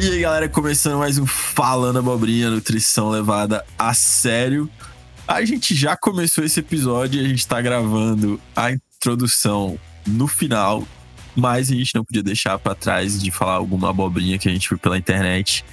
[0.00, 4.70] E aí, galera, começando mais um Falando Abobrinha, nutrição levada a sério.
[5.26, 9.76] A gente já começou esse episódio e a gente tá gravando a introdução
[10.06, 10.86] no final,
[11.34, 14.68] mas a gente não podia deixar para trás de falar alguma abobrinha que a gente
[14.68, 15.64] viu pela internet.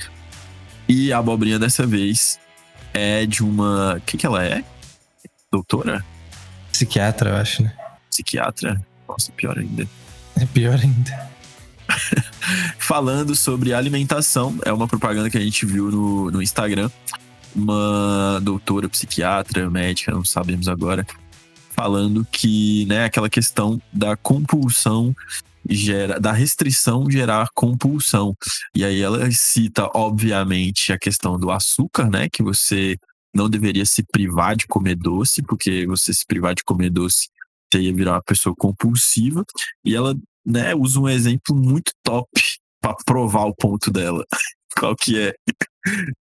[0.89, 2.39] E a abobrinha dessa vez
[2.95, 3.97] é de uma.
[3.97, 4.63] O que, que ela é?
[5.51, 6.03] Doutora?
[6.71, 7.71] Psiquiatra, eu acho, né?
[8.09, 8.83] Psiquiatra?
[9.07, 9.87] Nossa, pior ainda.
[10.35, 11.34] É pior ainda.
[12.79, 16.89] Falando sobre alimentação, é uma propaganda que a gente viu no, no Instagram.
[17.55, 21.07] Uma doutora, psiquiatra, médica, não sabemos agora,
[21.69, 25.15] falando que, né, aquela questão da compulsão
[25.69, 28.35] gera, da restrição gerar compulsão.
[28.75, 32.97] E aí ela cita, obviamente, a questão do açúcar, né, que você
[33.33, 37.27] não deveria se privar de comer doce, porque você se privar de comer doce,
[37.71, 39.43] você ia virar uma pessoa compulsiva.
[39.83, 40.15] E ela,
[40.45, 42.29] né, usa um exemplo muito top
[42.81, 44.23] para provar o ponto dela.
[44.77, 45.33] Qual que é?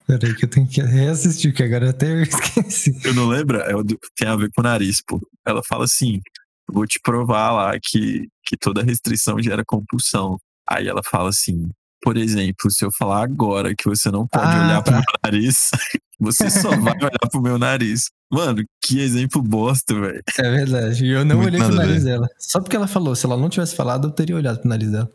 [0.06, 2.98] Peraí que eu tenho que reassistir, que agora até eu esqueci.
[3.04, 3.58] Eu não lembro?
[3.58, 5.20] É do, tem a ver com o nariz, pô.
[5.46, 6.20] Ela fala assim:
[6.68, 10.38] vou te provar lá que, que toda restrição gera compulsão.
[10.68, 11.68] Aí ela fala assim:
[12.02, 14.82] por exemplo, se eu falar agora que você não pode Ah, olhar tá.
[14.82, 15.70] pro meu nariz,
[16.18, 18.10] você só vai olhar pro meu nariz.
[18.32, 20.22] Mano, que exemplo bosta, velho.
[20.38, 21.04] É verdade.
[21.04, 22.28] E eu não Muito olhei pro nariz dela.
[22.38, 23.14] Só porque ela falou.
[23.16, 25.10] Se ela não tivesse falado, eu teria olhado pro nariz dela.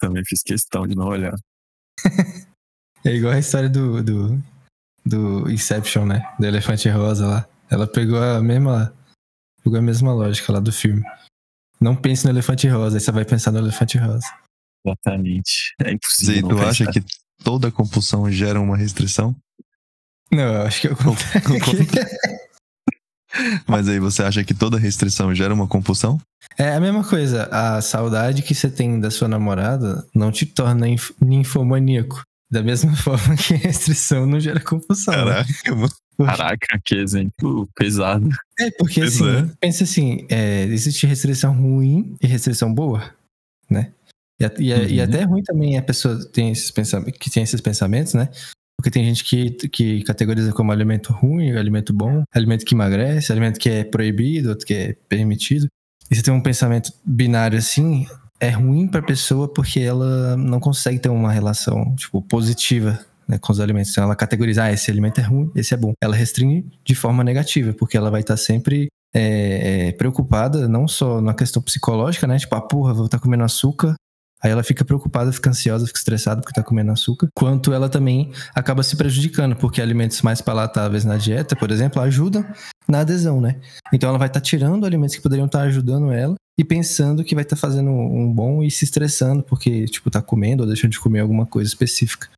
[0.00, 1.34] Também fiz questão de não olhar.
[3.04, 4.42] É igual a história do, do,
[5.06, 6.28] do Inception, né?
[6.38, 7.48] Do elefante rosa lá.
[7.70, 8.92] Ela pegou a mesma.
[9.62, 11.02] Pegou a mesma lógica lá do filme.
[11.80, 14.26] Não pense no elefante rosa, aí você vai pensar no elefante rosa.
[14.86, 15.74] Exatamente.
[15.82, 16.48] É impossível.
[16.48, 16.68] Tu pensar.
[16.68, 17.02] acha que
[17.42, 19.34] toda compulsão gera uma restrição?
[20.30, 21.42] Não, eu acho que é o contrário.
[23.66, 26.18] Mas aí você acha que toda restrição gera uma compulsão?
[26.56, 27.44] É a mesma coisa.
[27.52, 32.22] A saudade que você tem da sua namorada não te torna inf- ninfomaníaco.
[32.50, 35.12] Da mesma forma que restrição não gera compulsão.
[35.14, 35.44] né?
[35.44, 35.92] Caraca, mano.
[36.18, 38.28] Caraca, que exemplo pesado.
[38.58, 39.50] É, porque Pois assim, é.
[39.60, 43.14] pensa assim, é, existe restrição ruim e restrição boa,
[43.70, 43.92] né?
[44.40, 45.04] E, a- e, a- e Uhum.
[45.04, 48.28] até é ruim também a pessoa tem esses pensamentos, que tem esses pensamentos, né?
[48.78, 53.58] Porque tem gente que, que categoriza como alimento ruim, alimento bom, alimento que emagrece, alimento
[53.58, 55.66] que é proibido, outro que é permitido.
[56.10, 58.06] E você tem um pensamento binário assim,
[58.40, 63.52] é ruim pra pessoa porque ela não consegue ter uma relação, tipo, positiva né, com
[63.52, 63.90] os alimentos.
[63.90, 65.92] Então ela categoriza, ah, esse alimento é ruim, esse é bom.
[66.00, 71.20] Ela restringe de forma negativa, porque ela vai estar sempre é, é, preocupada, não só
[71.20, 72.38] na questão psicológica, né?
[72.38, 73.94] Tipo, ah, porra, vou estar comendo açúcar.
[74.42, 77.28] Aí ela fica preocupada, fica ansiosa, fica estressada porque tá comendo açúcar.
[77.34, 82.44] Quanto ela também acaba se prejudicando, porque alimentos mais palatáveis na dieta, por exemplo, ajudam
[82.88, 83.60] na adesão, né?
[83.92, 87.44] Então ela vai estar tirando alimentos que poderiam estar ajudando ela e pensando que vai
[87.44, 91.20] estar fazendo um bom e se estressando porque, tipo, tá comendo ou deixando de comer
[91.20, 92.28] alguma coisa específica.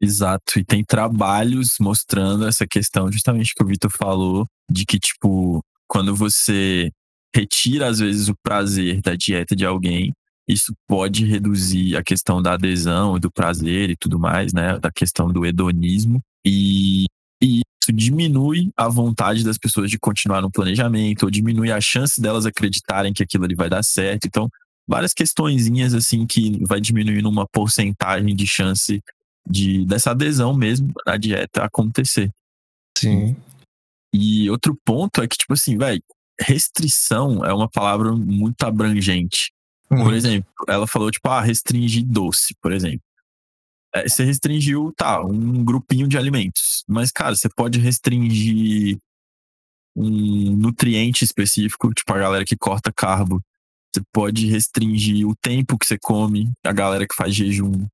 [0.00, 0.58] Exato.
[0.58, 6.14] E tem trabalhos mostrando essa questão, justamente que o Vitor falou, de que, tipo, quando
[6.14, 6.90] você
[7.34, 10.12] retira, às vezes, o prazer da dieta de alguém,
[10.48, 14.78] isso pode reduzir a questão da adesão e do prazer e tudo mais, né?
[14.78, 16.20] Da questão do hedonismo.
[16.44, 17.06] E,
[17.42, 22.20] e isso diminui a vontade das pessoas de continuar no planejamento, ou diminui a chance
[22.20, 24.26] delas acreditarem que aquilo ali vai dar certo.
[24.26, 24.48] Então,
[24.86, 29.00] várias questõezinhas, assim, que vai diminuindo uma porcentagem de chance
[29.48, 32.30] de dessa adesão mesmo na dieta acontecer.
[32.96, 33.36] Sim.
[34.12, 36.02] E outro ponto é que, tipo assim, velho,
[36.40, 39.52] restrição é uma palavra muito abrangente.
[39.96, 40.14] Por Uhum.
[40.14, 43.00] exemplo, ela falou, tipo, ah, restringir doce, por exemplo.
[43.94, 46.84] É, você restringiu, tá, um grupinho de alimentos.
[46.88, 48.98] Mas, cara, você pode restringir
[49.96, 53.40] um nutriente específico, tipo a galera que corta carbo.
[53.94, 57.86] Você pode restringir o tempo que você come, a galera que faz jejum.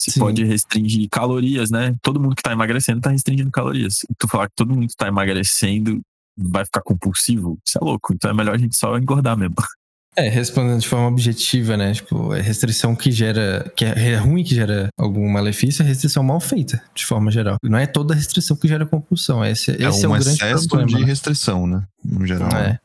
[0.00, 0.20] Você Sim.
[0.20, 1.94] pode restringir calorias, né?
[2.02, 3.98] Todo mundo que tá emagrecendo tá restringindo calorias.
[4.10, 6.00] E tu falar que todo mundo que tá emagrecendo
[6.36, 8.14] vai ficar compulsivo, isso é louco.
[8.14, 9.54] Então é melhor a gente só engordar mesmo.
[10.14, 11.94] É, respondendo de forma objetiva, né?
[11.94, 13.72] Tipo, é restrição que gera.
[13.74, 17.56] que é ruim que gera algum malefício, é restrição mal feita, de forma geral.
[17.62, 19.42] Não é toda restrição que gera compulsão.
[19.44, 20.98] Esse, É esse é, um o grande excesso problema.
[20.98, 21.06] de né?
[21.06, 21.82] restrição, né?
[22.04, 22.50] No geral.
[22.50, 22.78] É.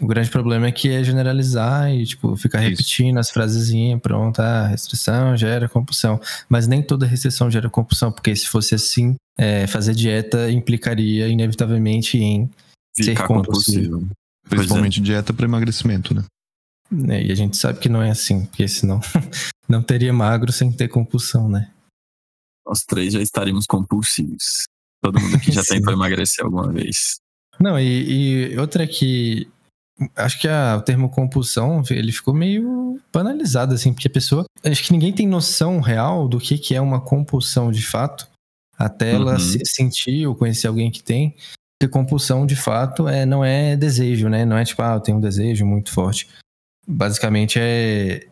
[0.00, 2.70] O grande problema é que é generalizar e, tipo, ficar Isso.
[2.70, 6.18] repetindo as frasezinhas, pronto, ah, restrição gera compulsão.
[6.48, 12.16] Mas nem toda restrição gera compulsão, porque se fosse assim, é, fazer dieta implicaria inevitavelmente
[12.16, 12.48] em.
[12.96, 13.98] Ser Ficar compulsivo.
[13.98, 14.10] compulsivo.
[14.48, 16.24] Principalmente dieta para emagrecimento, né?
[16.90, 19.00] Né, E a gente sabe que não é assim, porque senão
[19.68, 21.70] não teria magro sem ter compulsão, né?
[22.66, 24.64] Nós três já estaríamos compulsivos.
[25.02, 27.18] Todo mundo aqui já tentou emagrecer alguma vez.
[27.58, 29.48] Não, e, e outra que
[30.16, 34.44] acho que a, o termo compulsão, ele ficou meio banalizado, assim, porque a pessoa.
[34.64, 38.28] Acho que ninguém tem noção real do que, que é uma compulsão de fato,
[38.78, 39.38] até ela Uhum.
[39.38, 41.34] se sentir ou conhecer alguém que tem.
[41.78, 44.44] Porque compulsão, de fato, é, não é desejo, né?
[44.44, 46.28] Não é tipo, ah, eu tenho um desejo muito forte.
[46.90, 48.26] Basicamente é.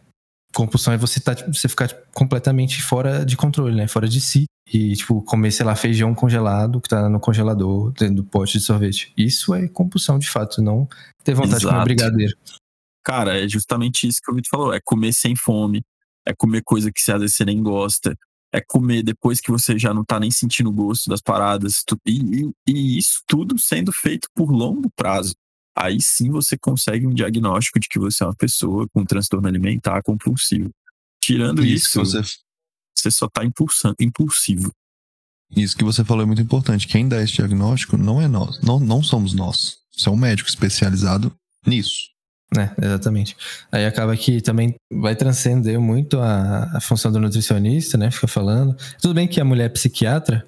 [0.55, 3.87] Compulsão é você, tá, você ficar completamente fora de controle, né?
[3.87, 4.47] Fora de si.
[4.73, 8.65] E, tipo, comer, sei lá, feijão congelado que tá no congelador, dentro do pote de
[8.65, 9.13] sorvete.
[9.17, 10.89] Isso é compulsão, de fato, não
[11.23, 11.85] ter vontade de comer Exato.
[11.85, 12.35] brigadeiro.
[13.05, 14.73] Cara, é justamente isso que o Vitor falou.
[14.75, 15.83] É comer sem fome.
[16.27, 18.17] É comer coisa que às vezes você nem gosta.
[18.53, 21.85] É comer depois que você já não tá nem sentindo o gosto das paradas.
[22.07, 25.35] E, e- e isso tudo sendo feito por longo prazo.
[25.81, 30.03] Aí sim você consegue um diagnóstico de que você é uma pessoa com transtorno alimentar
[30.03, 30.71] compulsivo.
[31.23, 32.21] Tirando isso, que você,
[32.97, 34.73] você só tá impulsando, impulsivo.
[35.55, 36.89] isso que você falou é muito importante.
[36.89, 38.61] Quem dá esse diagnóstico não é nós.
[38.61, 39.79] Não, não somos nós.
[39.93, 41.33] Você é um médico especializado
[41.65, 42.09] nisso.
[42.53, 42.75] né?
[42.83, 43.37] Exatamente.
[43.71, 48.11] Aí acaba que também vai transcender muito a, a função do nutricionista, né?
[48.11, 48.77] Fica falando.
[49.01, 50.45] Tudo bem que a mulher é psiquiatra,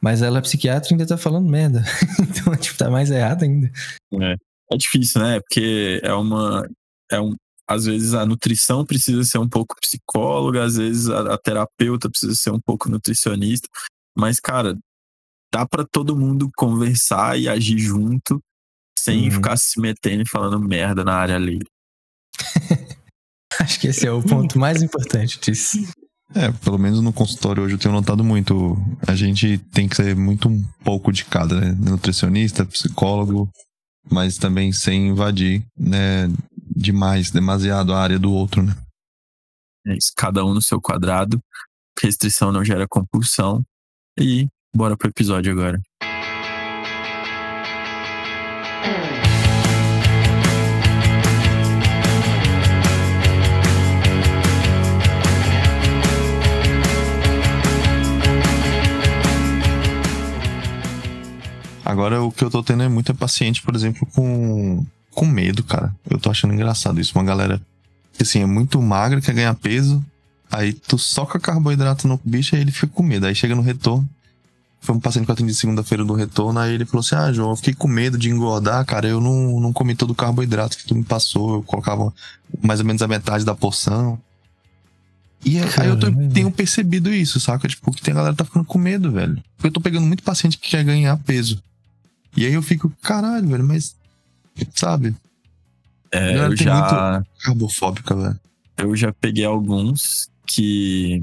[0.00, 1.84] mas ela é psiquiatra e ainda tá falando merda.
[2.20, 3.70] então, tipo, tá mais errado ainda.
[4.14, 5.40] É difícil, né?
[5.40, 6.66] Porque é uma.
[7.10, 7.34] É um,
[7.68, 12.34] às vezes a nutrição precisa ser um pouco psicóloga, às vezes a, a terapeuta precisa
[12.34, 13.68] ser um pouco nutricionista.
[14.16, 14.76] Mas, cara,
[15.52, 18.40] dá pra todo mundo conversar e agir junto
[18.98, 19.30] sem Uhum.
[19.32, 21.60] ficar se metendo e falando merda na área ali.
[23.60, 25.78] Acho que esse é o ponto mais importante disso.
[26.34, 28.76] É, pelo menos no consultório hoje eu tenho notado muito.
[29.06, 31.76] A gente tem que ser muito um pouco de cada, né?
[31.78, 33.50] Nutricionista, psicólogo,
[34.10, 36.28] mas também sem invadir, né?
[36.74, 38.74] Demais, demasiado a área do outro, né?
[39.86, 41.40] É isso, cada um no seu quadrado.
[42.00, 43.62] Restrição não gera compulsão.
[44.18, 45.80] E bora pro episódio agora.
[61.92, 65.94] Agora o que eu tô tendo é muita paciente, por exemplo, com, com medo, cara.
[66.08, 67.12] Eu tô achando engraçado isso.
[67.18, 67.60] Uma galera
[68.14, 70.02] que assim, é muito magra, quer ganhar peso.
[70.50, 73.26] Aí tu soca carboidrato no bicho e ele fica com medo.
[73.26, 74.08] Aí chega no retorno.
[74.80, 76.58] Foi um paciente que eu atendi segunda-feira do retorno.
[76.58, 79.06] Aí ele falou assim: Ah, João, eu fiquei com medo de engordar, cara.
[79.06, 81.54] Eu não, não comi todo o carboidrato que tu me passou.
[81.56, 82.12] Eu colocava
[82.62, 84.18] mais ou menos a metade da porção.
[85.44, 86.32] E aí aí eu tô- Caramba.
[86.34, 87.66] tenho percebido isso, saca?
[87.68, 89.42] Tipo, que tem a galera que tá ficando com medo, velho.
[89.56, 91.62] Porque eu tô pegando muito paciente que quer ganhar peso.
[92.36, 93.96] E aí eu fico, caralho, velho, mas.
[94.74, 95.14] Sabe?
[96.10, 97.22] É, eu já.
[97.40, 98.40] Carbofóbica, velho.
[98.78, 101.22] eu já peguei alguns que,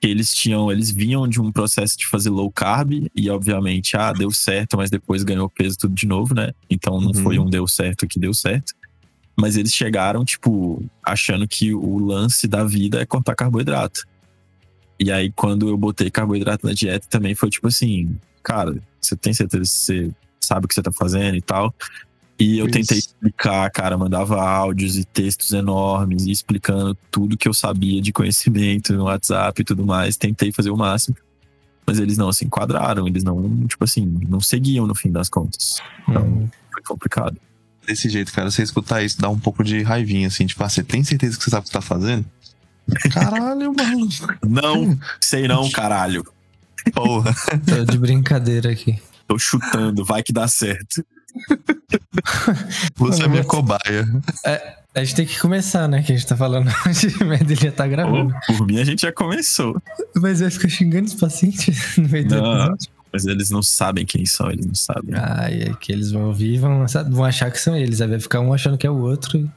[0.00, 4.12] que eles tinham, eles vinham de um processo de fazer low carb e obviamente, ah,
[4.12, 6.52] deu certo, mas depois ganhou peso tudo de novo, né?
[6.68, 7.22] Então não Uhum.
[7.22, 8.72] foi um deu certo que deu certo.
[9.36, 14.02] Mas eles chegaram, tipo, achando que o lance da vida é cortar carboidrato.
[14.98, 19.32] E aí, quando eu botei carboidrato na dieta, também foi tipo assim, cara, você tem
[19.32, 20.10] certeza que você
[20.40, 21.74] sabe o que você tá fazendo e tal?
[22.38, 22.72] E eu Pois.
[22.72, 28.12] tentei explicar, cara, mandava áudios e textos enormes e explicando tudo que eu sabia de
[28.12, 30.16] conhecimento no WhatsApp e tudo mais.
[30.16, 31.14] Tentei fazer o máximo.
[31.86, 35.80] Mas eles não se enquadraram, eles não, tipo assim, não seguiam no fim das contas.
[36.08, 36.48] Então, Hum.
[36.72, 37.36] foi complicado.
[37.86, 40.46] Desse jeito, cara, você escutar isso dá um pouco de raivinha, assim.
[40.46, 42.24] Tipo, ah, você tem certeza que você sabe o que você tá fazendo?
[43.12, 44.08] Caralho, mano.
[44.46, 46.24] Não, sei não, caralho.
[46.92, 47.34] Porra.
[47.66, 48.98] Tô de brincadeira aqui.
[49.26, 51.04] Tô chutando, vai que dá certo.
[52.96, 54.06] Você é minha cobaia.
[54.92, 56.02] A gente tem que começar, né?
[56.02, 58.34] Que a gente tá falando hoje, mas ele já tá gravando.
[58.48, 59.80] Ou, por mim, a gente já começou.
[60.16, 62.90] Mas vai ficar xingando os pacientes no meio do episódio.
[63.12, 65.14] Mas eles não sabem quem são, eles não sabem.
[65.14, 68.00] Ai, é que eles vão ouvir e vão, vão achar que são eles.
[68.00, 69.50] Aí vai ficar um achando que é o outro.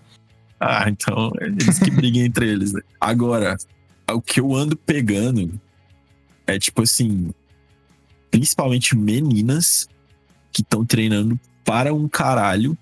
[0.60, 2.82] Ah, então eles que briguem entre eles, né?
[3.00, 3.58] Agora,
[4.12, 5.60] o que eu ando pegando
[6.46, 7.32] é tipo assim,
[8.30, 9.88] principalmente meninas
[10.52, 12.78] que estão treinando para um caralho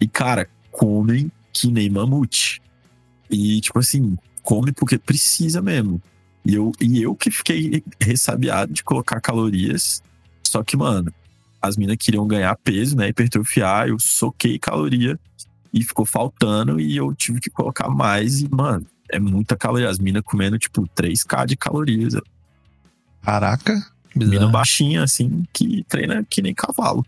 [0.00, 2.60] e, cara, comem que nem mamute.
[3.30, 6.00] E, tipo assim, come porque precisa mesmo.
[6.44, 10.02] E eu, e eu que fiquei ressabiado de colocar calorias.
[10.42, 11.12] Só que, mano,
[11.60, 13.08] as minas queriam ganhar peso, né?
[13.08, 15.18] Hipertrofiar, eu soquei caloria
[15.72, 18.40] e ficou faltando e eu tive que colocar mais.
[18.40, 19.90] E, mano, é muita caloria.
[19.90, 22.14] As minas comendo, tipo, 3K de calorias.
[23.32, 23.74] Caraca.
[24.16, 24.50] Mina Bizarro.
[24.52, 27.04] baixinha, assim, que treina que nem cavalo.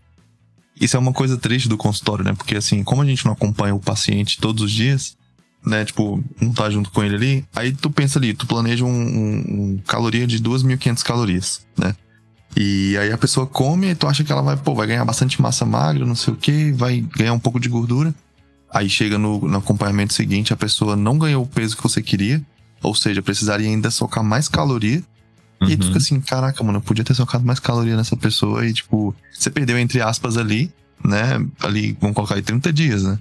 [0.79, 2.33] Isso é uma coisa triste do consultório, né?
[2.33, 5.17] Porque assim, como a gente não acompanha o paciente todos os dias,
[5.65, 5.83] né?
[5.83, 9.43] Tipo, não tá junto com ele ali, aí tu pensa ali, tu planeja um, um-
[9.73, 11.95] um caloria de 2.500 calorias, né?
[12.55, 15.41] E aí a pessoa come e tu acha que ela vai, pô, vai ganhar bastante
[15.41, 18.13] massa magra, não sei o que, vai ganhar um pouco de gordura.
[18.71, 22.41] Aí chega no, no acompanhamento seguinte, a pessoa não ganhou o peso que você queria,
[22.83, 25.01] ou seja, precisaria ainda socar mais caloria.
[25.61, 25.87] E aí tu Uhum.
[25.87, 29.49] fica assim, caraca, mano, eu podia ter socado mais caloria nessa pessoa e, tipo, você
[29.49, 30.71] perdeu, entre aspas, ali,
[31.03, 31.45] né?
[31.61, 33.19] Ali, vamos colocar aí 30 dias, né?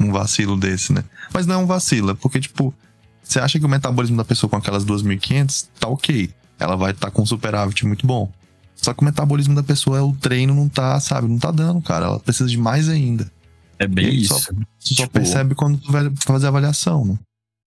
[0.00, 1.04] Um vacilo desse, né?
[1.32, 2.74] Mas não é um vacilo, é porque, tipo,
[3.22, 6.30] você acha que o metabolismo da pessoa com aquelas 2.500 tá ok.
[6.58, 8.30] Ela vai estar com um superávit muito bom.
[8.74, 12.06] Só que o metabolismo da pessoa, o treino não tá, sabe, não tá dando, cara.
[12.06, 13.30] Ela precisa de mais ainda.
[13.78, 14.34] É bem E isso.
[14.34, 17.18] só- Você só Tipo, percebe quando tu vai fazer a avaliação, né?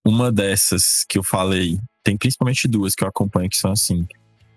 [0.05, 4.07] Uma dessas que eu falei, tem principalmente duas que eu acompanho que são assim.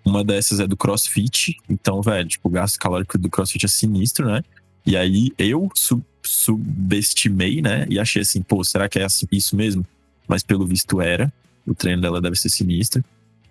[0.05, 4.25] Uma dessas é do CrossFit, então, velho, tipo, o gasto calórico do CrossFit é sinistro,
[4.27, 4.43] né?
[4.85, 7.85] E aí eu su- subestimei, né?
[7.89, 9.85] E achei assim, pô, será que é assim, isso mesmo?
[10.27, 11.31] Mas pelo visto era.
[11.65, 13.03] O treino dela deve ser sinistro.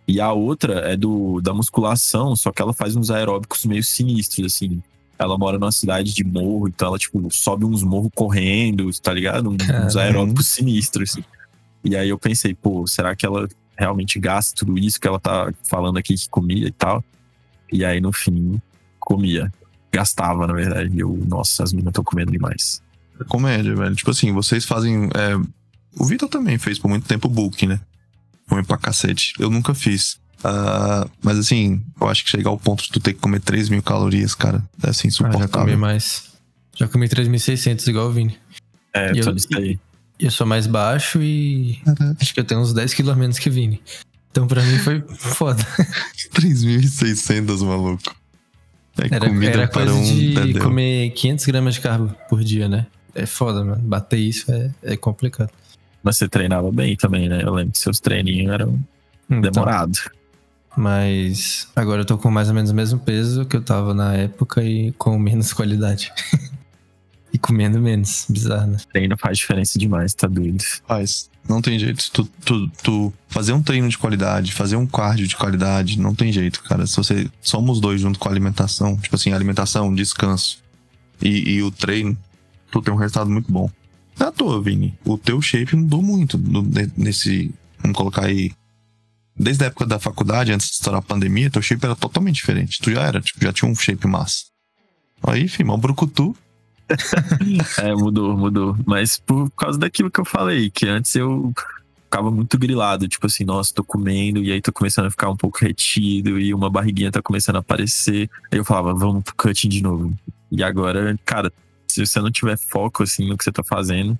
[0.06, 4.54] E a outra é do da musculação, só que ela faz uns aeróbicos meio sinistros,
[4.54, 4.82] assim.
[5.18, 9.48] Ela mora numa cidade de morro, então ela, tipo, sobe uns morros correndo, tá ligado?
[9.50, 11.24] Um- Uns aeróbicos sinistros, assim.
[11.84, 15.52] E aí eu pensei, pô, será que ela realmente gasta tudo isso que ela tá
[15.68, 17.04] falando aqui que comia e tal?
[17.72, 18.60] E aí, no fim,
[19.00, 19.52] comia.
[19.92, 20.94] Gastava, na verdade.
[20.94, 22.82] E eu, nossa, as meninas estão comendo demais.
[23.20, 23.94] É comédia, velho.
[23.94, 25.08] Tipo assim, vocês fazem.
[25.14, 25.36] é,
[25.98, 27.80] O Vitor também fez por muito tempo bulk, né?
[28.48, 29.34] Come pra cacete.
[29.38, 30.18] Eu nunca fiz.
[30.44, 33.68] Ah, mas assim, eu acho que chegar ao ponto de tu ter que comer 3
[33.68, 35.78] mil calorias, cara, é assim, Ah, já comi insuportável.
[35.78, 36.32] mais.
[36.74, 38.36] Já comi 3.600 igual o Vini.
[38.94, 39.78] É, E tô eu- aí.
[40.24, 41.80] Eu sou mais baixo e
[42.20, 43.82] acho que eu tenho uns 10 quilos a menos que Vini.
[44.30, 45.62] Então pra mim foi foda.
[46.34, 48.14] 3.600, maluco.
[48.98, 50.62] É Era, comida era para coisa um de dedéu.
[50.62, 52.86] comer 500 gramas de carbo por dia, né?
[53.14, 53.82] É foda, mano.
[53.82, 55.50] Bater isso é, é complicado.
[56.02, 57.42] Mas você treinava bem também, né?
[57.42, 58.78] Eu lembro que seus treininhos eram
[59.30, 60.08] Então, demorados.
[60.76, 64.14] Mas agora eu tô com mais ou menos o mesmo peso que eu tava na
[64.14, 66.12] época e com menos qualidade.
[67.32, 68.26] e comendo menos.
[68.28, 68.78] Bizarro, né?
[68.92, 70.62] Treino faz diferença demais, tá doido.
[70.86, 71.30] Faz.
[71.48, 72.10] Não tem jeito.
[72.12, 76.32] Tu, tu, tu fazer um treino de qualidade, fazer um cardio de qualidade, não tem
[76.32, 76.86] jeito, cara.
[76.86, 80.62] Se você somos dois junto com a alimentação, tipo assim, alimentação, descanso
[81.20, 82.16] e, e o treino,
[82.70, 83.70] tu tem um resultado muito bom.
[84.18, 84.96] Não é à toa, Vini.
[85.04, 86.38] O teu shape mudou muito
[86.96, 87.52] nesse.
[87.78, 88.52] Vamos colocar aí.
[89.34, 92.78] Desde a época da faculdade, antes de estourar a pandemia, teu shape era totalmente diferente.
[92.80, 94.44] Tu já era, tipo, já tinha um shape massa.
[95.22, 96.36] Aí, filho, o brucutu.
[97.78, 98.76] É, mudou, mudou.
[98.86, 101.52] Mas por causa daquilo que eu falei, que antes eu
[102.04, 105.36] ficava muito grilado, tipo assim, nossa, tô comendo, e aí tô começando a ficar um
[105.36, 108.28] pouco retido, e uma barriguinha tá começando a aparecer.
[108.50, 110.12] Aí eu falava, vamos pro cutting de novo.
[110.50, 111.50] E agora, cara,
[111.88, 114.18] se você não tiver foco, assim, no que você tá fazendo,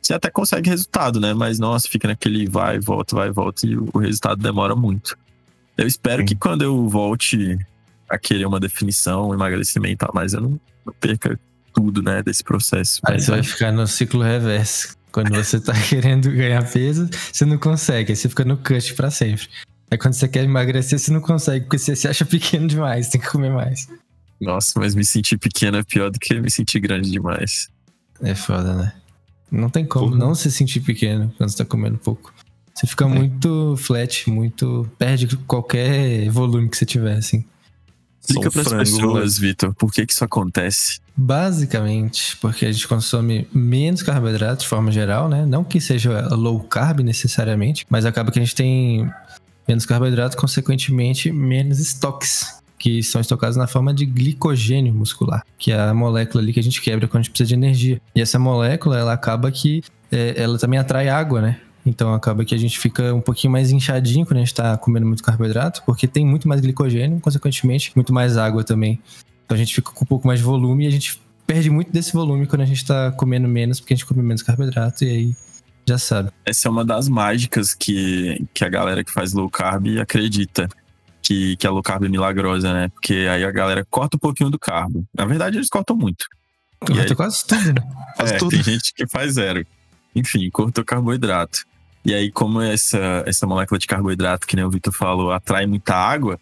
[0.00, 1.32] você até consegue resultado, né?
[1.32, 5.16] Mas, nossa, fica naquele vai, volta, vai, volta, e o resultado demora muito.
[5.78, 6.26] Eu espero Sim.
[6.26, 7.56] que quando eu volte
[8.08, 11.38] a querer uma definição, um emagrecimento e tal, mas eu não, não perca
[11.74, 13.00] tudo, né, desse processo.
[13.04, 14.96] Aí você vai é- ficar no ciclo reverso.
[15.10, 18.12] Quando você tá querendo ganhar peso, você não consegue.
[18.12, 19.46] Aí você fica no cut pra sempre.
[19.90, 23.20] Aí quando você quer emagrecer, você não consegue, porque você se acha pequeno demais, tem
[23.20, 23.88] que comer mais.
[24.40, 27.68] Nossa, mas me sentir pequeno é pior do que me sentir grande demais.
[28.22, 28.92] É foda, né?
[29.50, 30.18] Não tem como Porra.
[30.18, 32.32] não se sentir pequeno quando você tá comendo pouco.
[32.74, 34.90] Você fica muito flat, muito.
[34.98, 37.44] Perde qualquer volume que você tiver, assim.
[38.22, 41.00] Explica pras frango, pessoas, Vitor, por que que isso acontece?
[41.16, 45.44] Basicamente, porque a gente consome menos carboidratos de forma geral, né?
[45.44, 49.10] Não que seja low carb necessariamente, mas acaba que a gente tem
[49.66, 55.80] menos carboidrato, consequentemente, menos estoques, que são estocados na forma de glicogênio muscular, que é
[55.80, 58.00] a molécula ali que a gente quebra quando a gente precisa de energia.
[58.14, 61.60] E essa molécula, ela acaba que é, ela também atrai água, né?
[61.84, 65.06] Então acaba que a gente fica um pouquinho mais inchadinho quando a gente tá comendo
[65.06, 69.00] muito carboidrato, porque tem muito mais glicogênio, consequentemente, muito mais água também.
[69.44, 71.90] Então a gente fica com um pouco mais de volume e a gente perde muito
[71.90, 75.10] desse volume quando a gente tá comendo menos, porque a gente come menos carboidrato e
[75.10, 75.36] aí
[75.86, 76.30] já sabe.
[76.44, 80.68] Essa é uma das mágicas que, que a galera que faz low carb acredita.
[81.20, 82.88] Que, que a low carb é milagrosa, né?
[82.88, 85.06] Porque aí a galera corta um pouquinho do carbo.
[85.14, 86.26] Na verdade, eles cortam muito.
[86.88, 86.98] E aí?
[86.98, 87.80] Corta quase tudo, né?
[88.16, 88.50] Faz é, tudo.
[88.50, 89.64] tem gente que faz zero.
[90.16, 91.64] Enfim, cortou carboidrato.
[92.04, 95.94] E aí, como essa, essa molécula de carboidrato, que nem o Vitor falou, atrai muita
[95.94, 96.38] água,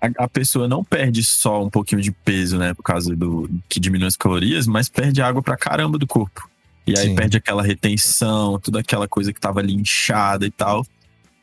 [0.00, 2.74] a, a pessoa não perde só um pouquinho de peso, né?
[2.74, 6.48] Por causa do que diminui as calorias, mas perde água pra caramba do corpo.
[6.86, 7.14] E aí Sim.
[7.14, 10.86] perde aquela retenção, toda aquela coisa que tava ali inchada e tal.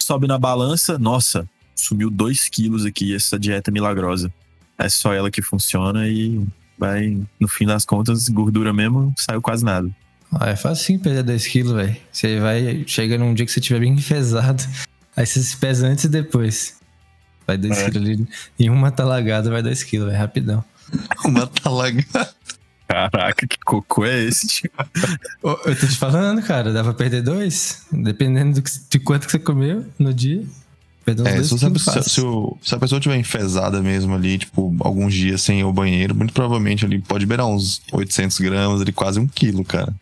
[0.02, 4.32] Sobe na balança, nossa, sumiu 2 quilos aqui, essa dieta milagrosa.
[4.78, 6.46] É só ela que funciona e
[6.78, 9.90] vai, no fim das contas, gordura mesmo, saiu quase nada.
[10.40, 11.96] Ah, é fácil perder 2 quilos, velho.
[12.12, 14.64] Você vai, chega num dia que você estiver bem pesado,
[15.16, 16.76] aí você se pesa antes e depois.
[17.46, 17.90] Vai 2 É.
[17.92, 18.28] quilos ali.
[18.60, 20.64] Em uma talagada vai 2 quilos, é rapidão.
[21.26, 22.30] Uma talagada.
[22.88, 24.46] Caraca, que cocô é esse?
[24.48, 24.84] Tipo?
[25.42, 27.84] Ô, Eu tô te falando, cara, dá pra perder dois?
[27.90, 30.44] Dependendo de quanto que você comeu no dia.
[31.08, 34.76] É, se, você- quilos se- se o- se a pessoa tiver enfesada mesmo ali, tipo,
[34.82, 38.92] alguns dias sem ir ao banheiro, muito provavelmente ali pode beirar uns 800 gramas, ali
[38.92, 39.94] quase um quilo, cara.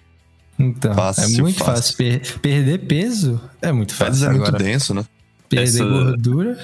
[0.60, 1.74] Então, Fácil, é muito fácil.
[1.84, 1.98] fácil.
[1.98, 4.26] Per- perder peso é muito Mas fácil.
[4.26, 5.06] é muito Agora, denso, né?
[5.48, 6.58] perder Essa- gordura,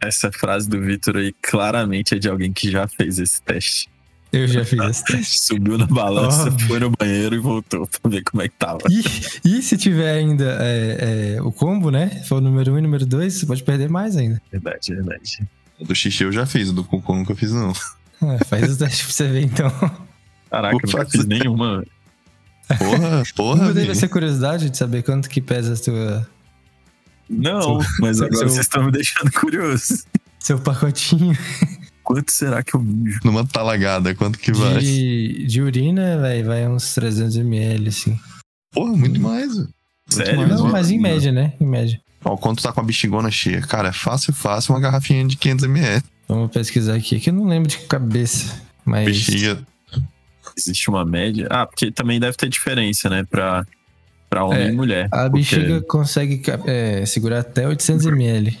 [0.00, 3.88] Essa frase do Vitor aí claramente é de alguém que já fez esse teste.
[4.32, 5.38] eu já fiz esse teste.
[5.42, 6.68] Subiu na balança, Óbvio.
[6.68, 8.78] foi no banheiro e voltou pra ver como é que tava.
[8.90, 9.02] E,
[9.48, 12.22] e se tiver ainda é, é, o combo, né?
[12.28, 14.40] For o número um e número dois, você pode perder mais ainda.
[14.52, 15.42] Verdade, verdade.
[15.80, 17.72] O do xixi eu já fiz, o do cocô nunca fiz, não.
[18.22, 19.70] É, faz o teste pra você ver, então.
[20.50, 21.84] Caraca, eu nunca fiz nenhuma.
[22.78, 23.94] Porra, porra, velho.
[23.94, 26.28] ser curiosidade de saber quanto que pesa a tua,
[27.28, 30.04] Não, mas agora Seu- vocês estão me deixando curioso.
[30.40, 31.36] seu pacotinho
[32.02, 33.18] Quanto será que eu mijo?
[33.24, 34.78] Numa talagada, quanto que vai?
[34.78, 38.16] de, de urina, vai, vai uns 300ml, assim.
[38.72, 39.68] Porra, muito mais, velho.
[40.12, 40.36] Muito Sério?
[40.38, 41.54] mais, Não, mas em média, né?
[41.60, 42.00] Em média.
[42.24, 45.36] Ó, quando tu tá com a bexigona cheia, cara, é fácil, fácil uma garrafinha de
[45.36, 46.02] 500ml.
[46.28, 48.54] Vamos pesquisar aqui, que eu não lembro de cabeça.
[48.84, 49.06] Mas.
[49.06, 49.58] Bexiga.
[50.56, 51.46] Existe uma média?
[51.50, 53.24] Ah, porque também deve ter diferença, né?
[53.28, 53.64] Pra,
[54.30, 55.08] pra homem É, e mulher.
[55.12, 58.56] A Porque bexiga consegue é, segurar até 800ml.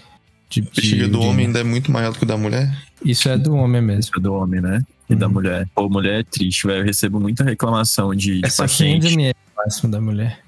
[0.48, 1.30] De, de Bexiga do urina.
[1.32, 2.70] homem ainda é muito maior do que da mulher.
[3.04, 4.12] Isso é do homem mesmo.
[4.16, 4.80] é do homem, né?
[5.10, 5.32] E da Uhum.
[5.32, 5.68] mulher.
[5.74, 6.80] Pô, mulher é triste, velho.
[6.80, 9.06] Eu recebo muita reclamação de, de É paciente.
[9.08, 10.38] 500ml o máximo da mulher.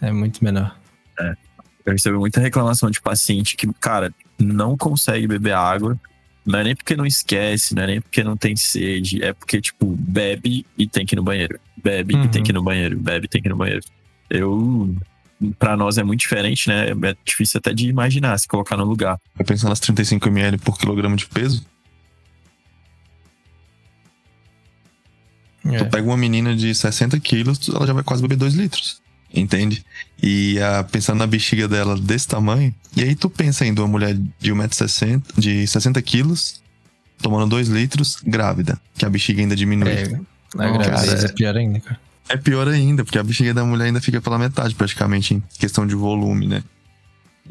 [0.00, 0.74] É muito menor.
[1.86, 5.98] Eu recebo muita reclamação de paciente que, cara, não consegue beber água.
[6.46, 9.22] Não é nem porque não esquece, não é nem porque não tem sede.
[9.24, 11.58] É porque, tipo, bebe e tem que ir no banheiro.
[11.82, 12.24] Bebe Uhum.
[12.24, 12.98] e tem que ir no banheiro.
[12.98, 13.80] Bebe e tem que ir no banheiro.
[14.28, 14.94] Eu.
[15.58, 16.88] Pra nós é muito diferente, né?
[16.90, 19.18] É difícil até de imaginar, se colocar no lugar.
[19.34, 21.66] Vai pensar nas 35ml por quilograma de peso.
[25.66, 25.78] É.
[25.78, 29.02] Tu pega uma menina de 60 quilos, ela já vai quase beber 2 litros.
[29.34, 29.84] Entende?
[30.22, 34.16] E ah, pensando na bexiga dela desse tamanho, e aí tu pensa ainda uma mulher
[34.38, 36.62] de 1,60m, de 60 quilos,
[37.20, 39.90] tomando 2 litros, grávida, que a bexiga ainda diminui.
[39.90, 40.20] É,
[40.56, 42.00] a gravidez cara, é pior ainda, cara.
[42.28, 45.86] É pior ainda, porque a bexiga da mulher ainda fica pela metade, praticamente, em questão
[45.86, 46.62] de volume, né?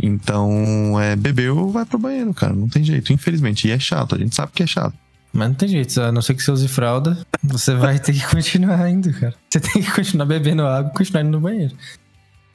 [0.01, 2.53] Então, é, bebeu, vai pro banheiro, cara.
[2.53, 3.67] Não tem jeito, infelizmente.
[3.67, 4.95] E é chato, a gente sabe que é chato.
[5.33, 8.25] Mas não tem jeito, a não ser que você use fralda, você vai ter que
[8.29, 9.33] continuar indo, cara.
[9.49, 11.75] Você tem que continuar bebendo água e continuar indo no banheiro.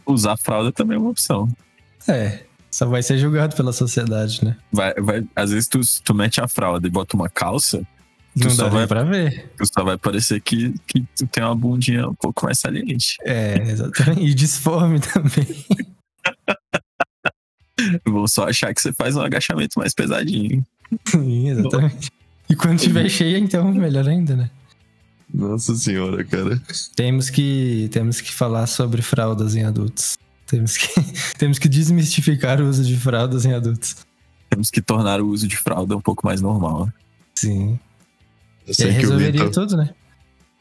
[0.07, 1.49] Usar fralda também é uma opção.
[2.07, 4.57] É, só vai ser julgado pela sociedade, né?
[4.73, 7.85] Vai, vai, às vezes tu, tu mete a fralda e bota uma calça,
[8.39, 9.51] Tu Não só dá vai- pra ver.
[9.59, 13.17] tu só vai parecer que, que tu tem uma bundinha um pouco mais saliente.
[13.25, 14.23] É, exatamente.
[14.23, 15.67] E disforme também.
[18.07, 20.65] Vão só achar que você faz um agachamento mais pesadinho.
[21.07, 22.11] Sim, exatamente.
[22.49, 24.51] E quando tiver cheia, então, melhor ainda, né?
[25.33, 26.61] Nossa senhora, cara.
[26.97, 30.17] Temos que, temos que falar sobre fraldas em adultos.
[30.47, 30.89] Temos que,
[31.39, 33.97] temos que desmistificar o uso de fraldas em adultos.
[34.49, 36.89] Temos que tornar o uso de fralda um pouco mais normal.
[37.35, 37.79] Sim.
[38.67, 39.91] Eu E sei aí que o resolveria Vitor, tudo, né?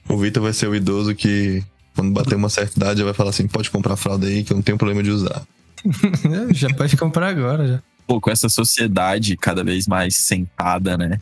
[0.10, 1.63] o Vitor vai ser o idoso que,
[1.95, 4.56] quando bater uma certa idade, já vai falar assim: pode comprar fralda aí que eu
[4.56, 5.47] não tenho problema de usar.
[6.54, 7.84] já pode comprar agora, já.
[8.06, 11.19] Pô, com essa sociedade cada vez mais sentada, né?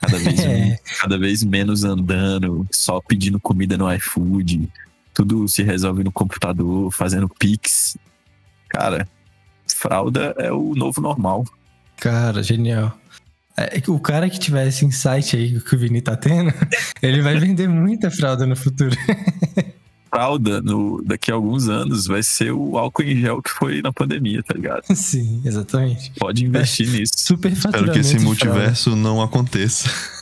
[0.00, 0.78] Cada vez, É.
[1.00, 4.68] cada vez menos andando, só pedindo comida no iFood.
[5.12, 7.96] Tudo se resolve no computador, fazendo pix.
[8.68, 9.08] Cara,
[9.66, 11.44] fralda é o novo normal.
[11.96, 12.98] Cara, genial.
[13.56, 16.52] É que o cara que tiver esse insight aí que o Vini tá tendo,
[17.00, 18.96] ele vai vender muita fralda no futuro.
[20.14, 23.92] Fralda, no, daqui a alguns anos, vai ser o álcool em gel que foi na
[23.92, 24.82] pandemia, tá ligado?
[24.94, 26.12] Sim, exatamente.
[26.18, 27.14] Pode investir nisso.
[27.16, 29.88] Super Espero que esse multiverso não aconteça.
[29.88, 30.14] fralda.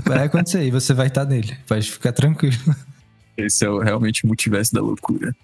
[0.08, 1.54] Vai acontecer e você vai estar nele.
[1.66, 2.56] Pode ficar tranquilo.
[3.36, 5.36] Esse é o, realmente o multiverso da loucura.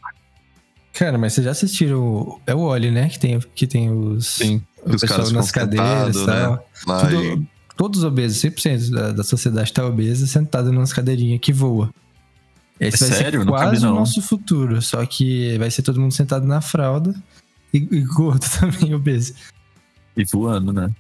[0.94, 2.00] Cara, mas vocês já assistiram.
[2.02, 3.10] o- É o Oli, né?
[3.10, 4.26] Que tem, que tem os.
[4.26, 4.62] Sim.
[4.82, 6.26] o os caras nas cadeiras e né?
[6.26, 6.68] tal.
[7.00, 11.90] Tudo- e- todos obesos, 100% da, da sociedade tá obesa, sentado nas cadeirinhas que voa.
[12.80, 13.40] Esse É vai sério?
[13.42, 13.94] ser quase o não.
[13.96, 17.14] nosso futuro, só que vai ser todo mundo sentado na fralda
[17.72, 19.34] e, e gordo também, obeso.
[20.16, 20.90] E voando, né?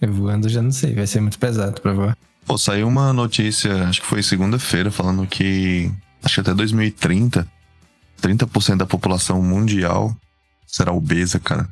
[0.00, 2.16] E voando já não sei, vai ser muito pesado pra voar.
[2.46, 7.46] Pô, saiu uma notícia, acho que foi segunda-feira, falando que acho que até 2030,
[8.22, 10.16] 30% da população mundial
[10.66, 11.68] será obesa, cara.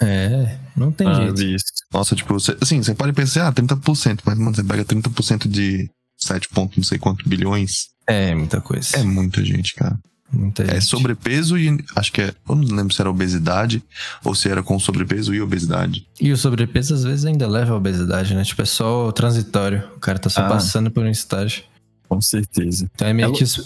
[0.00, 1.42] É, não tem Ah, jeito.
[1.42, 1.64] isso.
[1.92, 5.90] Nossa, tipo, você, assim, você pode pensar, ah, 30%, mas, mano, você pega 30% de
[6.16, 7.88] 7 pontos, não sei quanto bilhões.
[8.12, 8.96] É muita coisa.
[8.96, 9.98] É muita gente, cara.
[10.32, 10.84] Muita É gente.
[10.84, 12.32] sobrepeso e acho que é.
[12.48, 13.82] Eu não lembro se era obesidade
[14.24, 16.06] ou se era com sobrepeso e obesidade.
[16.20, 18.44] E o sobrepeso às vezes ainda leva à obesidade, né?
[18.44, 19.82] Tipo, é só transitório.
[19.96, 20.48] O cara tá só Ah.
[20.48, 21.64] passando por um estágio.
[22.08, 22.88] Com certeza.
[22.94, 23.60] Então é meio É que os,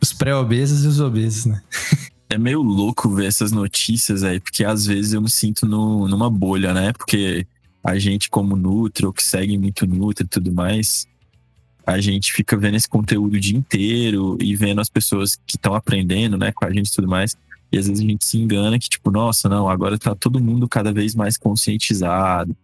[0.00, 1.60] os pré-obesos e os obesos, né?
[2.32, 6.30] É meio louco ver essas notícias aí, porque às vezes eu me sinto no, numa
[6.30, 6.92] bolha, né?
[6.92, 7.44] Porque
[7.82, 11.08] a gente, como Nutri, ou que segue muito Nutri e tudo mais,
[11.90, 15.74] a gente fica vendo esse conteúdo o dia inteiro e vendo as pessoas que estão
[15.74, 17.36] aprendendo, né, com a gente e tudo mais.
[17.72, 20.68] E às vezes a gente se engana que, tipo, nossa, não, agora tá todo mundo
[20.68, 22.56] cada vez mais conscientizado.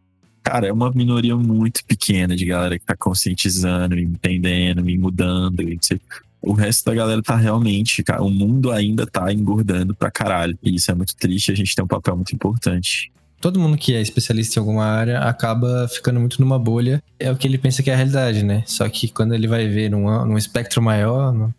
[0.42, 5.60] Cara, é uma minoria muito pequena de galera que tá conscientizando, entendendo, e mudando.
[5.62, 6.00] E sei.
[6.40, 10.58] o resto da galera tá realmente, cara, o mundo ainda tá engordando pra caralho.
[10.62, 13.12] E isso é muito triste, a gente tem um papel muito importante.
[13.46, 17.00] Todo mundo que é especialista em alguma área acaba ficando muito numa bolha.
[17.16, 18.64] É o que ele pensa que é a realidade, né?
[18.66, 21.54] Só que quando ele vai ver num, num espectro maior, numa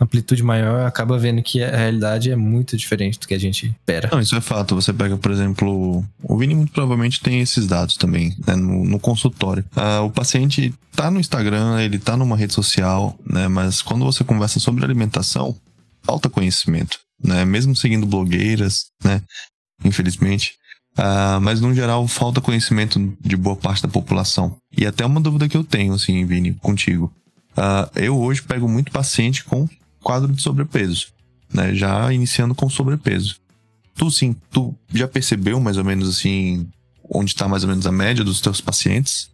[0.00, 4.08] amplitude maior, acaba vendo que a realidade é muito diferente do que a gente espera.
[4.10, 4.74] Não, isso é fato.
[4.74, 8.98] Você pega, por exemplo, o Vini muito provavelmente tem esses dados também, né, no, no
[8.98, 9.64] consultório.
[9.76, 13.46] Ah, o paciente tá no Instagram, ele tá numa rede social, né?
[13.46, 15.54] Mas quando você conversa sobre alimentação,
[16.02, 17.44] falta conhecimento, né?
[17.44, 19.22] Mesmo seguindo blogueiras, né?
[19.84, 20.60] Infelizmente.
[20.96, 24.56] Ah, mas no geral falta conhecimento de boa parte da população.
[24.76, 27.12] E até uma dúvida que eu tenho, assim, Vini, contigo.
[27.56, 29.68] Ah, eu hoje pego muito paciente com
[30.02, 31.08] quadro de sobrepeso,
[31.52, 31.74] né?
[31.74, 33.36] Já iniciando com sobrepeso.
[33.94, 36.66] Tu sim, tu já percebeu mais ou menos assim
[37.08, 39.30] onde tá mais ou menos a média dos teus pacientes?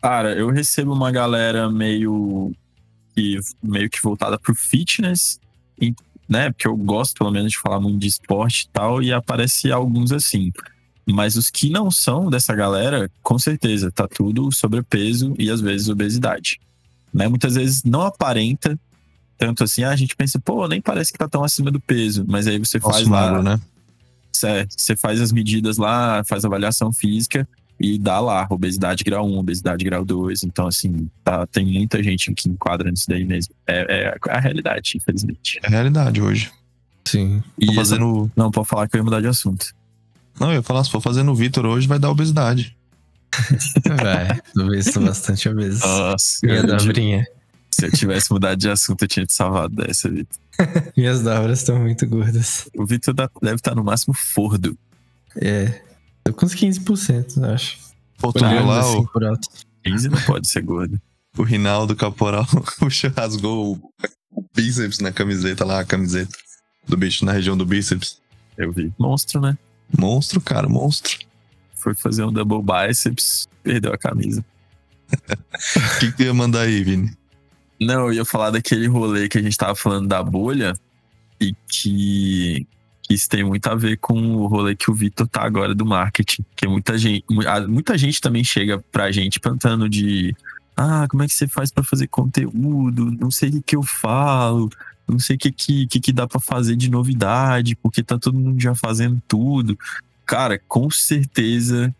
[0.00, 2.52] Cara, eu recebo uma galera meio
[3.14, 5.38] que, meio que voltada pro fitness,
[6.30, 6.50] né?
[6.50, 10.12] Porque eu gosto, pelo menos, de falar muito de esporte e tal, e aparece alguns
[10.12, 10.52] assim.
[11.06, 15.88] Mas os que não são dessa galera, com certeza, tá tudo sobrepeso e às vezes
[15.88, 16.60] obesidade.
[17.12, 17.26] Né?
[17.26, 18.78] Muitas vezes não aparenta
[19.36, 22.24] tanto assim, ah, a gente pensa, pô, nem parece que tá tão acima do peso,
[22.28, 23.60] mas aí você faz lá, magro, né?
[24.32, 27.48] Cê- Você faz as medidas lá, faz avaliação física
[27.80, 30.44] e dá lá, obesidade grau 1, obesidade grau 2.
[30.44, 33.54] Então, assim, tá, tem muita gente que enquadra nisso daí mesmo.
[33.66, 35.58] É, é a realidade, infelizmente.
[35.62, 36.52] É a realidade hoje.
[37.06, 37.42] Sim.
[37.58, 38.30] E Tô essa- fazendo.
[38.36, 39.74] Não, pode falar que eu ia mudar de assunto.
[40.38, 42.76] Não, eu ia falar, se for fazendo o Vitor hoje, vai dar obesidade.
[44.02, 44.40] Vai.
[44.54, 45.86] Talvez estou bastante obeso.
[45.86, 47.26] Nossa, Minha eu- dobrinha.
[47.70, 50.38] se eu tivesse mudado de assunto, eu tinha te salvado dessa, Vitor.
[50.96, 52.68] Minhas dobras estão muito gordas.
[52.76, 54.76] O Vitor deve estar no máximo fordo.
[55.36, 55.80] É.
[56.24, 57.78] Tô com uns 15%, eu acho.
[58.18, 59.48] Pô, tu viu lá assim o, por alto.
[59.84, 61.00] 15 não pode ser gordo.
[61.36, 62.46] o Rinaldo Caporal
[63.16, 63.78] rasgou
[64.32, 66.36] o, o bíceps na camiseta lá, a camiseta
[66.86, 68.20] do bicho na região do bíceps.
[68.56, 68.92] Eu vi.
[68.98, 69.56] Monstro, né?
[69.98, 71.18] Monstro, cara, monstro.
[71.74, 74.44] Foi fazer um double biceps, perdeu a camisa.
[75.12, 77.16] O que, que tu ia mandar aí, Vini?
[77.80, 80.74] Não, eu ia falar daquele rolê que a gente tava falando da bolha
[81.40, 82.66] e que
[83.10, 86.44] isso tem muito a ver com o rolê que o Vitor tá agora do marketing.
[86.56, 90.34] Que muita gente, mu- muita gente também chega pra gente perguntando de
[90.76, 93.10] ah, como é que você faz pra fazer conteúdo?
[93.20, 94.70] Não sei o que, que eu falo,
[95.06, 98.60] não sei o que, que, que, dá pra fazer de novidade, porque tá todo mundo
[98.60, 99.78] já fazendo tudo.
[100.24, 101.94] Cara, com certeza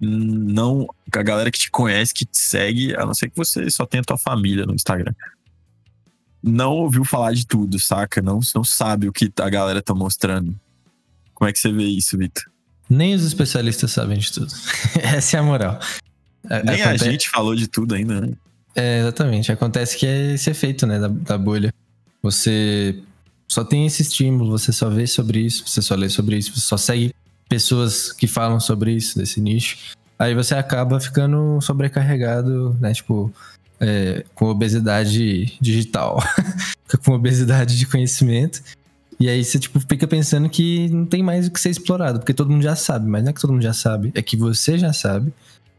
[0.00, 3.86] não a galera que te conhece, que te segue, a não ser que você só
[3.86, 5.14] tenha tua família no Instagram.
[6.46, 8.20] Não ouviu falar de tudo, saca?
[8.20, 10.54] Não, não sabe o que a galera tá mostrando.
[11.32, 12.44] Como é que você vê isso, Vitor?
[12.88, 14.52] Nem os especialistas sabem de tudo.
[15.02, 15.80] Essa é a moral.
[16.50, 18.32] A- Nem a gente falou de tudo ainda, né?
[18.76, 19.50] É, exatamente.
[19.50, 21.72] Acontece que é esse efeito, né, da, da bolha.
[22.22, 23.02] Você
[23.48, 26.60] só tem esse estímulo, você só vê sobre isso, você só lê sobre isso, você
[26.60, 27.14] só segue
[27.48, 29.78] pessoas que falam sobre isso, desse nicho.
[30.18, 33.32] Aí você acaba ficando sobrecarregado, né, tipo,
[33.80, 36.22] é, com obesidade digital,
[37.04, 38.62] com obesidade de conhecimento.
[39.18, 42.34] E aí você, tipo, fica pensando que não tem mais o que ser explorado, porque
[42.34, 44.76] todo mundo já sabe, mas não é que todo mundo já sabe, é que você
[44.76, 45.32] já sabe.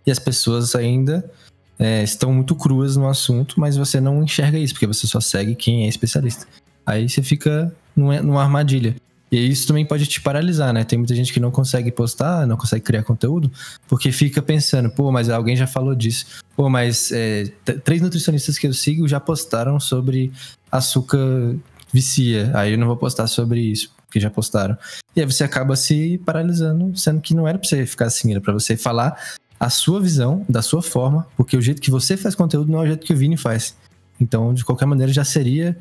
[0.06, 1.30] E as pessoas ainda
[1.78, 5.56] é, estão muito cruas no assunto, mas você não enxerga isso, porque você só segue
[5.56, 6.48] quem é especialista.
[6.86, 8.96] Aí você fica numa, numa armadilha.
[9.36, 10.86] E isso também pode te paralisar, né?
[10.86, 13.52] Tem muita gente que não consegue postar, não consegue criar conteúdo,
[13.86, 16.26] porque fica pensando, pô, mas alguém já falou disso.
[16.56, 17.52] Pô, mas é,
[17.84, 20.32] três nutricionistas que eu sigo já postaram sobre
[20.72, 21.54] açúcar
[21.92, 22.50] vicia.
[22.54, 24.78] Aí eu não vou postar sobre isso, porque já postaram.
[25.14, 28.40] E aí você acaba se paralisando, sendo que não era pra você ficar assim, era
[28.40, 29.22] pra você falar
[29.60, 32.84] a sua visão, da sua forma, porque o jeito que você faz conteúdo não é
[32.84, 33.76] o jeito que o Vini faz.
[34.18, 35.78] Então, de qualquer maneira, já seria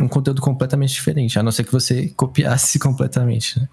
[0.00, 3.68] um conteúdo completamente diferente, a não ser que você copiasse completamente, né?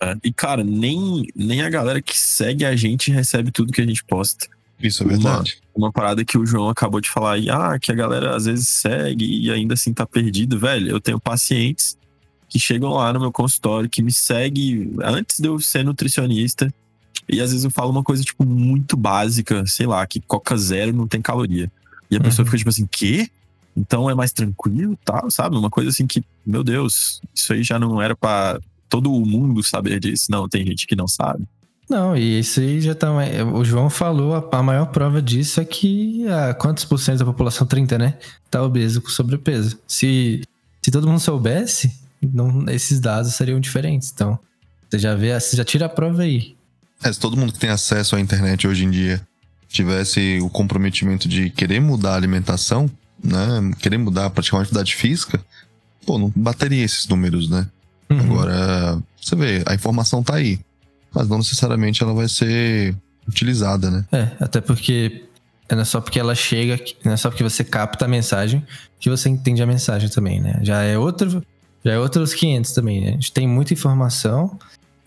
[0.00, 3.86] É, E, cara, nem, nem a galera que segue a gente recebe tudo que a
[3.86, 4.46] gente posta.
[4.82, 5.58] Isso é verdade.
[5.74, 8.44] Uma, uma parada que o João acabou de falar aí, ah, que a galera às
[8.44, 10.58] vezes segue e ainda assim tá perdido.
[10.58, 11.96] Velho, eu tenho pacientes
[12.48, 16.72] que chegam lá no meu consultório, que me segue antes de eu ser nutricionista.
[17.26, 20.92] E às vezes eu falo uma coisa, tipo, muito básica, sei lá, que Coca Zero
[20.92, 21.72] não tem caloria.
[22.10, 22.46] E a pessoa Uhum.
[22.46, 23.28] fica tipo assim, quê?
[23.76, 25.56] Então é mais tranquilo, tal, sabe?
[25.56, 28.58] Uma coisa assim que, meu Deus, isso aí já não era pra
[28.88, 30.30] todo o mundo saber disso.
[30.30, 31.44] Não, tem gente que não sabe.
[31.88, 33.12] Não, e isso aí já tá.
[33.54, 37.24] O João falou, a, a maior prova disso é que ah, quantos por cento da
[37.24, 38.18] população, 30, né?
[38.50, 39.78] Tá obeso com sobrepeso.
[39.86, 40.42] Se,
[40.82, 44.10] se todo mundo soubesse, não, esses dados seriam diferentes.
[44.12, 44.38] Então,
[44.88, 46.56] você já vê, você já tira a prova aí.
[47.04, 49.20] É, se todo mundo que tem acesso à internet hoje em dia
[49.68, 52.90] tivesse o comprometimento de querer mudar a alimentação,
[53.26, 53.72] né?
[53.78, 55.40] Querer mudar, praticar uma atividade física,
[56.04, 57.66] pô, não bateria esses números, né?
[58.08, 58.20] Uhum.
[58.20, 60.60] Agora, você vê, a informação tá aí.
[61.12, 62.94] Mas não necessariamente ela vai ser
[63.26, 64.04] utilizada, né?
[64.12, 65.24] É, até porque
[65.70, 68.64] não é só porque ela chega, não é só porque você capta a mensagem
[69.00, 70.60] que você entende a mensagem também, né?
[70.62, 71.44] Já é outro,
[71.84, 73.08] já é outros 500 também, né?
[73.08, 74.58] A gente tem muita informação,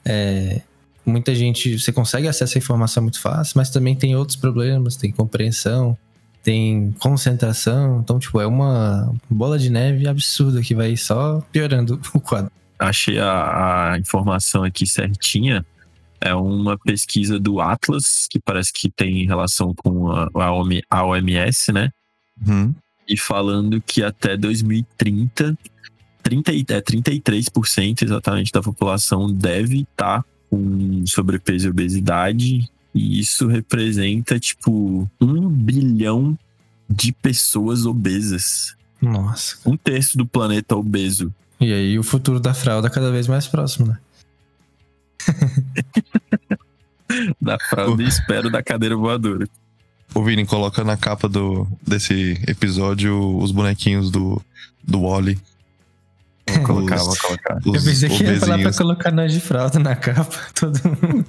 [0.03, 0.61] é,
[1.05, 5.11] muita gente, você consegue acesso à informação muito fácil, mas também tem outros problemas, tem
[5.11, 5.97] compreensão,
[6.43, 12.19] tem concentração, então, tipo, é uma bola de neve absurda que vai só piorando o
[12.19, 12.51] quadro.
[12.77, 15.65] Achei a, a informação aqui certinha.
[16.21, 21.05] É uma pesquisa do Atlas, que parece que tem relação com a, a OM a
[21.05, 21.89] OMS, né?
[22.45, 22.73] Uhum.
[23.07, 25.57] E falando que até 2030,
[26.23, 32.69] 30, e- é, 33% exatamente da população deve estar com sobrepeso e obesidade.
[32.93, 36.37] E isso representa, tipo, um bilhão
[36.89, 38.75] de pessoas obesas.
[39.01, 39.57] Nossa.
[39.65, 41.33] Um terço do planeta obeso.
[41.59, 43.97] E aí o futuro da fralda cada vez mais próximo, né?
[47.41, 49.47] Da fralda e espero da cadeira voadora.
[50.13, 54.39] Ô Vini, coloca na capa do, desse episódio os bonequinhos do,
[54.83, 55.39] do Wally.
[56.55, 57.59] Vou colocar, vou colocar.
[57.65, 60.37] Eu pensei que ia falar pra colocar nós de fralda na capa.
[60.59, 61.25] Todo mundo.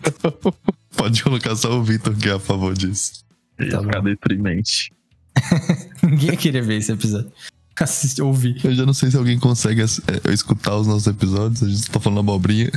[0.97, 3.25] Pode colocar só o Vitor que é a favor disso.
[3.61, 4.93] Ia Tá ficar deprimente.
[6.03, 7.31] Ninguém ia querer ver esse episódio.
[7.79, 8.63] Assistir, ouvir.
[8.63, 11.63] Eu já não sei se alguém consegue é, escutar os nossos episódios.
[11.63, 12.71] A gente tá falando abobrinha,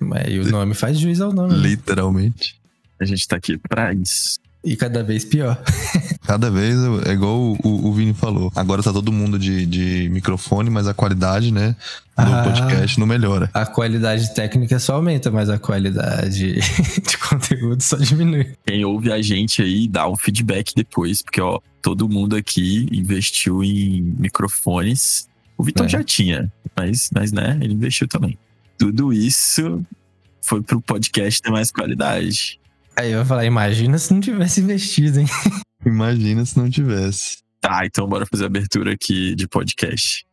[0.00, 1.52] Mas aí o nome faz juiz ao nome.
[1.54, 1.58] né?
[1.60, 2.56] literalmente.
[3.00, 4.38] A gente tá aqui pra isso.
[4.64, 5.62] E cada vez pior.
[6.26, 8.50] Cada vez é igual o, o, o Vini falou.
[8.56, 11.76] Agora tá todo mundo de, de microfone, mas a qualidade, né,
[12.16, 12.42] do Ah.
[12.44, 13.50] podcast não melhora.
[13.52, 16.54] A qualidade técnica só aumenta, mas a qualidade
[17.06, 18.54] de conteúdo só diminui.
[18.66, 23.62] Quem ouve a gente aí, dá um feedback depois, porque, ó, todo mundo aqui investiu
[23.62, 25.28] em microfones.
[25.58, 25.88] O Vitor É.
[25.90, 28.38] já tinha, mas, mas, né, ele investiu também.
[28.78, 29.82] Tudo isso
[30.42, 32.58] foi pro podcast ter mais qualidade.
[32.96, 35.26] Aí eu vou falar, imagina se não tivesse investido, hein?
[35.84, 37.38] Imagina se não tivesse.
[37.60, 40.24] Tá, então bora fazer a abertura aqui de podcast.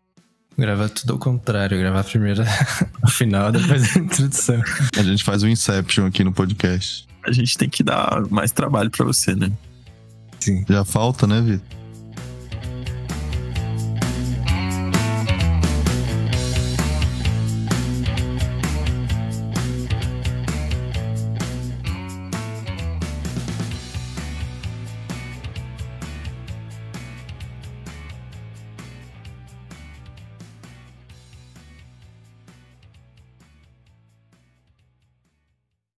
[0.58, 2.44] Gravar tudo ao contrário, gravar primeiro
[3.04, 4.62] o final, depois a introdução.
[4.98, 7.08] A gente faz o Inception aqui no podcast.
[7.26, 9.52] A gente tem que dar mais trabalho pra você, né?
[10.40, 10.66] Sim.
[10.68, 11.81] Já falta, né, Vitor?